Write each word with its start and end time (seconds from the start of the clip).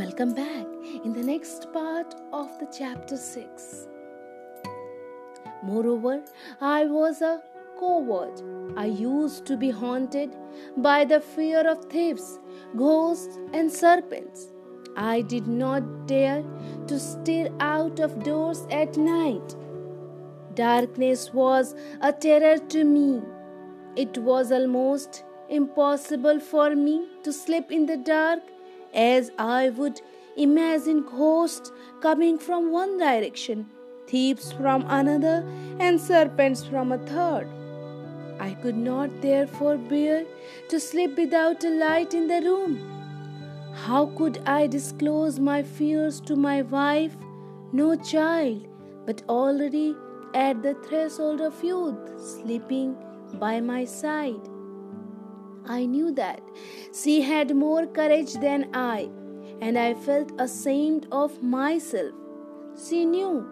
Welcome 0.00 0.32
back 0.32 0.66
in 1.04 1.12
the 1.12 1.22
next 1.22 1.70
part 1.74 2.14
of 2.32 2.58
the 2.58 2.66
chapter 2.74 3.18
6. 3.18 3.86
Moreover, 5.62 6.22
I 6.58 6.86
was 6.86 7.20
a 7.20 7.42
coward. 7.78 8.40
I 8.78 8.86
used 8.86 9.44
to 9.44 9.58
be 9.58 9.68
haunted 9.68 10.36
by 10.78 11.04
the 11.04 11.20
fear 11.20 11.68
of 11.68 11.84
thieves, 11.90 12.38
ghosts, 12.78 13.36
and 13.52 13.70
serpents. 13.70 14.46
I 14.96 15.20
did 15.20 15.46
not 15.46 16.06
dare 16.06 16.44
to 16.86 16.98
stir 16.98 17.50
out 17.60 18.00
of 18.00 18.22
doors 18.22 18.64
at 18.70 18.96
night. 18.96 19.54
Darkness 20.54 21.34
was 21.34 21.74
a 22.00 22.10
terror 22.10 22.56
to 22.56 22.84
me. 22.84 23.20
It 23.96 24.16
was 24.16 24.50
almost 24.50 25.24
impossible 25.50 26.40
for 26.40 26.74
me 26.74 26.96
to 27.22 27.34
sleep 27.34 27.70
in 27.70 27.84
the 27.84 27.98
dark 27.98 28.40
as 28.94 29.30
I 29.38 29.70
would 29.70 30.00
imagine 30.36 31.02
ghosts 31.02 31.72
coming 32.00 32.38
from 32.38 32.72
one 32.72 32.98
direction, 32.98 33.66
thieves 34.06 34.52
from 34.52 34.84
another, 34.88 35.44
and 35.78 36.00
serpents 36.00 36.64
from 36.64 36.92
a 36.92 36.98
third. 36.98 37.48
I 38.40 38.54
could 38.54 38.76
not 38.76 39.20
therefore 39.20 39.76
bear 39.76 40.24
to 40.68 40.80
sleep 40.80 41.16
without 41.16 41.62
a 41.62 41.70
light 41.70 42.14
in 42.14 42.26
the 42.26 42.40
room. 42.40 42.78
How 43.74 44.06
could 44.16 44.38
I 44.46 44.66
disclose 44.66 45.38
my 45.38 45.62
fears 45.62 46.20
to 46.22 46.36
my 46.36 46.62
wife, 46.62 47.16
no 47.72 47.94
child, 47.96 48.66
but 49.06 49.22
already 49.28 49.94
at 50.34 50.62
the 50.62 50.74
threshold 50.88 51.40
of 51.40 51.62
youth, 51.62 51.98
sleeping 52.18 52.96
by 53.34 53.60
my 53.60 53.84
side? 53.84 54.49
I 55.72 55.86
knew 55.86 56.10
that 56.12 56.40
she 57.00 57.20
had 57.22 57.54
more 57.54 57.86
courage 57.86 58.32
than 58.44 58.68
I, 58.74 59.08
and 59.60 59.78
I 59.78 59.94
felt 59.94 60.32
ashamed 60.40 61.06
of 61.12 61.42
myself. 61.42 62.14
She 62.84 63.04
knew 63.04 63.46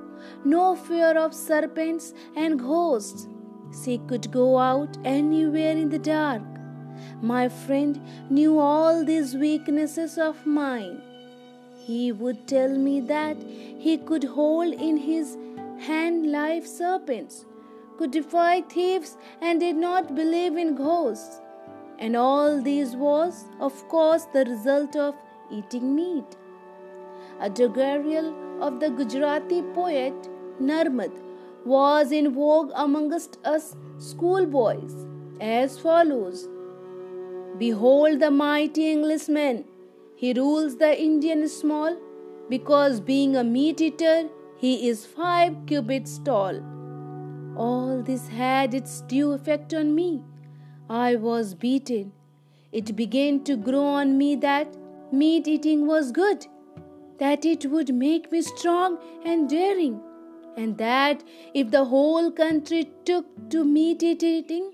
no 0.45 0.75
fear 0.75 1.13
of 1.17 1.33
serpents 1.33 2.13
and 2.35 2.59
ghosts. 2.59 3.29
She 3.85 3.99
could 4.09 4.33
go 4.33 4.59
out 4.59 4.99
anywhere 5.05 5.77
in 5.77 5.91
the 5.91 5.99
dark. 6.11 6.43
My 7.23 7.49
friend 7.49 8.01
knew 8.29 8.59
all 8.59 9.05
these 9.05 9.35
weaknesses 9.37 10.19
of 10.19 10.45
mine. 10.45 11.01
He 11.87 12.11
would 12.11 12.47
tell 12.49 12.77
me 12.77 13.01
that 13.17 13.37
he 13.87 13.99
could 13.99 14.25
hold 14.25 14.75
in 14.75 14.97
his 14.97 15.37
hand 15.89 16.33
live 16.33 16.67
serpents, 16.67 17.45
could 17.97 18.11
defy 18.11 18.63
thieves, 18.63 19.17
and 19.41 19.61
did 19.61 19.77
not 19.77 20.17
believe 20.17 20.57
in 20.57 20.75
ghosts. 20.75 21.41
And 21.99 22.17
all 22.17 22.61
this 22.63 22.95
was, 22.95 23.45
of 23.61 23.89
course, 23.89 24.27
the 24.33 24.45
result 24.45 24.97
of 24.97 25.15
eating 25.51 25.95
meat. 25.95 26.37
A 27.41 27.51
doggerel 27.51 28.63
of 28.63 28.81
the 28.81 28.91
Gujarati 28.91 29.63
poet 29.63 30.29
Narmad 30.61 31.13
was 31.65 32.13
in 32.13 32.33
vogue 32.35 32.71
amongst 32.75 33.39
us 33.45 33.77
schoolboys 33.99 34.95
as 35.41 35.79
follows 35.79 36.49
Behold 37.59 38.21
the 38.21 38.31
mighty 38.31 38.91
Englishman, 38.91 39.65
he 40.15 40.33
rules 40.33 40.77
the 40.77 41.01
Indian 41.01 41.49
small, 41.49 41.97
because 42.49 43.01
being 43.01 43.35
a 43.37 43.43
meat 43.43 43.81
eater, 43.81 44.29
he 44.57 44.89
is 44.89 45.05
five 45.05 45.57
cubits 45.67 46.19
tall. 46.19 46.61
All 47.57 48.03
this 48.03 48.29
had 48.29 48.75
its 48.75 49.01
due 49.03 49.33
effect 49.33 49.75
on 49.75 49.95
me. 49.95 50.23
I 50.91 51.17
was 51.17 51.55
beaten. 51.55 52.13
It 52.73 52.97
began 52.97 53.45
to 53.45 53.57
grow 53.57 53.85
on 53.85 54.17
me 54.17 54.37
that 54.37 54.75
meat 55.13 55.47
eating 55.47 55.87
was 55.87 56.13
good, 56.13 56.47
that 57.19 57.45
it 57.45 57.67
would 57.67 57.95
make 57.95 58.33
me 58.33 58.41
strong 58.41 58.99
and 59.23 59.51
daring, 59.51 60.01
and 60.57 60.79
that 60.79 61.23
if 61.53 61.71
the 61.71 61.85
whole 61.85 62.31
country 62.31 62.91
took 63.05 63.27
to 63.51 63.65
meat 63.65 64.03
eating, 64.03 64.73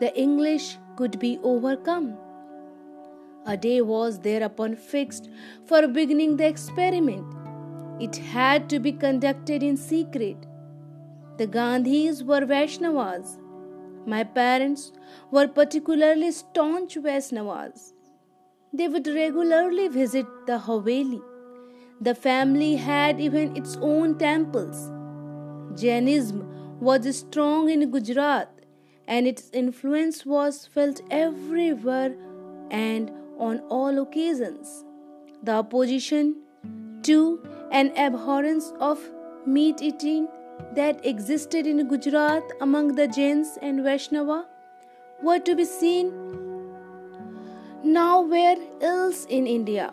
the 0.00 0.12
English 0.18 0.76
could 0.96 1.20
be 1.20 1.38
overcome. 1.44 2.16
A 3.46 3.56
day 3.56 3.80
was 3.80 4.18
thereupon 4.18 4.74
fixed 4.74 5.30
for 5.66 5.86
beginning 5.86 6.36
the 6.36 6.48
experiment. 6.48 7.32
It 8.00 8.16
had 8.16 8.68
to 8.70 8.80
be 8.80 8.90
conducted 8.90 9.62
in 9.62 9.76
secret. 9.76 10.36
The 11.36 11.46
Gandhis 11.46 12.24
were 12.24 12.40
Vaishnavas 12.40 13.38
my 14.06 14.24
parents 14.24 14.92
were 15.30 15.48
particularly 15.48 16.30
staunch 16.30 16.96
Vaishnavas. 16.96 17.92
They 18.72 18.88
would 18.88 19.06
regularly 19.06 19.88
visit 19.88 20.26
the 20.46 20.58
Haveli. 20.58 21.22
The 22.00 22.14
family 22.14 22.76
had 22.76 23.20
even 23.20 23.56
its 23.56 23.76
own 23.80 24.18
temples. 24.18 24.90
Jainism 25.80 26.80
was 26.80 27.16
strong 27.16 27.70
in 27.70 27.90
Gujarat 27.90 28.48
and 29.06 29.26
its 29.26 29.50
influence 29.52 30.26
was 30.26 30.66
felt 30.66 31.00
everywhere 31.10 32.14
and 32.70 33.10
on 33.38 33.60
all 33.68 33.98
occasions. 34.00 34.84
The 35.42 35.52
opposition 35.52 36.36
to 37.02 37.42
an 37.70 37.92
abhorrence 37.96 38.72
of 38.80 38.98
meat 39.46 39.82
eating 39.82 40.28
that 40.74 41.04
existed 41.04 41.66
in 41.66 41.86
Gujarat 41.88 42.42
among 42.60 42.94
the 42.94 43.06
Jains 43.08 43.58
and 43.62 43.82
Vaishnava 43.82 44.46
were 45.22 45.38
to 45.38 45.54
be 45.54 45.64
seen 45.64 46.12
nowhere 47.82 48.56
else 48.80 49.26
in 49.26 49.46
India 49.46 49.92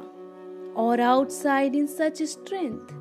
or 0.75 0.99
outside 0.99 1.75
in 1.75 1.87
such 1.87 2.17
strength. 2.17 2.93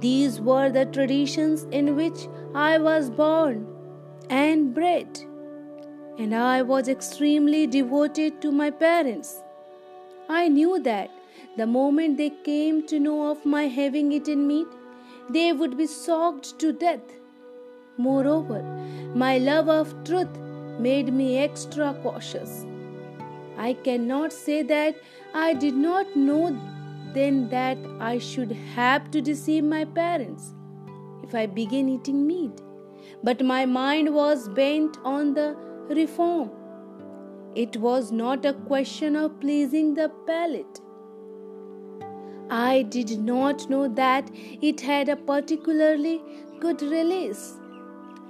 These 0.00 0.40
were 0.40 0.70
the 0.70 0.84
traditions 0.86 1.64
in 1.70 1.96
which 1.96 2.28
I 2.54 2.78
was 2.78 3.10
born 3.10 3.66
and 4.28 4.74
bred, 4.74 5.20
and 6.18 6.34
I 6.34 6.62
was 6.62 6.88
extremely 6.88 7.66
devoted 7.66 8.42
to 8.42 8.50
my 8.50 8.70
parents. 8.70 9.42
I 10.28 10.48
knew 10.48 10.80
that 10.80 11.10
the 11.56 11.66
moment 11.66 12.18
they 12.18 12.30
came 12.30 12.86
to 12.88 12.98
know 12.98 13.30
of 13.30 13.46
my 13.46 13.68
having 13.68 14.12
eaten 14.12 14.46
meat, 14.46 14.66
they 15.30 15.52
would 15.52 15.76
be 15.76 15.86
shocked 15.86 16.58
to 16.60 16.72
death. 16.72 17.12
Moreover, 17.98 18.62
my 19.14 19.38
love 19.38 19.68
of 19.68 19.94
truth 20.04 20.38
made 20.78 21.12
me 21.12 21.38
extra 21.38 21.94
cautious. 22.02 22.64
I 23.56 23.72
cannot 23.72 24.32
say 24.32 24.62
that 24.62 24.96
I 25.34 25.54
did 25.54 25.74
not 25.74 26.14
know 26.14 26.58
then 27.14 27.48
that 27.48 27.78
I 27.98 28.18
should 28.18 28.52
have 28.74 29.10
to 29.12 29.22
deceive 29.22 29.64
my 29.64 29.84
parents 29.84 30.54
if 31.22 31.34
I 31.34 31.46
began 31.46 31.88
eating 31.88 32.26
meat. 32.26 32.60
But 33.22 33.42
my 33.42 33.64
mind 33.64 34.14
was 34.14 34.48
bent 34.50 34.98
on 35.02 35.32
the 35.32 35.56
reform. 35.88 36.50
It 37.54 37.78
was 37.78 38.12
not 38.12 38.44
a 38.44 38.52
question 38.52 39.16
of 39.16 39.40
pleasing 39.40 39.94
the 39.94 40.10
palate 40.26 40.80
I 42.48 42.82
did 42.82 43.18
not 43.18 43.68
know 43.68 43.88
that 43.88 44.30
it 44.62 44.80
had 44.80 45.08
a 45.08 45.16
particularly 45.16 46.22
good 46.60 46.80
release. 46.82 47.54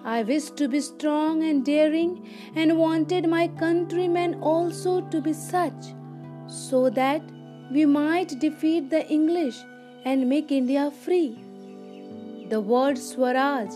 I 0.04 0.22
wished 0.22 0.56
to 0.56 0.68
be 0.68 0.80
strong 0.80 1.42
and 1.42 1.64
daring 1.64 2.28
and 2.54 2.78
wanted 2.78 3.28
my 3.28 3.48
countrymen 3.48 4.40
also 4.40 5.00
to 5.00 5.20
be 5.20 5.32
such, 5.32 5.94
so 6.46 6.88
that 6.90 7.22
we 7.72 7.84
might 7.84 8.38
defeat 8.38 8.88
the 8.88 9.06
English 9.08 9.58
and 10.04 10.28
make 10.28 10.52
India 10.52 10.90
free. 10.90 11.36
The 12.48 12.60
word 12.60 12.96
Swaraj 12.96 13.70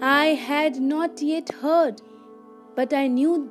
I 0.00 0.26
had 0.26 0.80
not 0.80 1.20
yet 1.20 1.50
heard, 1.60 2.00
but 2.76 2.92
I 2.92 3.08
knew 3.08 3.50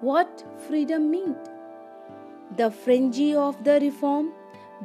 what 0.00 0.44
freedom 0.66 1.10
meant. 1.10 1.50
The 2.56 2.70
frenzy 2.70 3.34
of 3.34 3.62
the 3.62 3.78
reform 3.80 4.32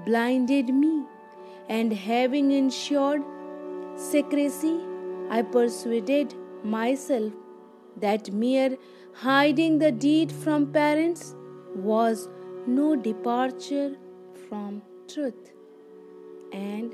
blinded 0.05 0.73
me, 0.73 1.03
and 1.69 1.93
having 1.93 2.51
ensured 2.51 3.23
secrecy, 3.95 4.79
I 5.29 5.41
persuaded 5.41 6.35
myself 6.63 7.33
that 7.97 8.31
mere 8.31 8.77
hiding 9.13 9.79
the 9.79 9.91
deed 9.91 10.31
from 10.31 10.71
parents 10.71 11.35
was 11.75 12.27
no 12.67 12.95
departure 12.95 13.95
from 14.49 14.81
truth. 15.07 15.51
And 16.51 16.93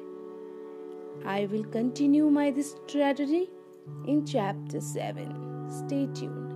I 1.25 1.47
will 1.51 1.63
continue 1.65 2.29
my 2.29 2.53
strategy 2.61 3.49
in 4.07 4.25
chapter 4.25 4.79
7. 4.79 5.69
Stay 5.69 6.07
tuned. 6.13 6.50